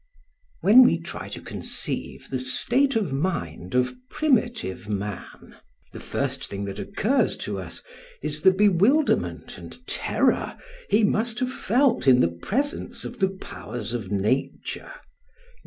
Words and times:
When 0.61 0.81
we 0.83 0.97
try 0.99 1.29
to 1.29 1.39
conceive 1.43 2.31
the 2.31 2.39
state 2.39 2.95
of 2.95 3.13
mind 3.13 3.75
of 3.75 3.93
primitive 4.09 4.89
man 4.89 5.57
the 5.93 5.99
first 5.99 6.47
thing 6.47 6.65
that 6.65 6.79
occurs 6.79 7.37
to 7.45 7.59
us 7.59 7.83
is 8.23 8.41
the 8.41 8.49
bewilderment 8.49 9.59
and 9.59 9.77
terror 9.85 10.57
he 10.89 11.03
must 11.03 11.37
have 11.39 11.53
felt 11.53 12.07
in 12.07 12.19
the 12.19 12.29
presence 12.31 13.05
of 13.05 13.19
the 13.19 13.29
powers 13.29 13.93
of 13.93 14.11
nature. 14.11 14.91